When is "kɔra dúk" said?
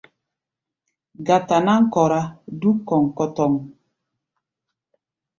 1.93-2.77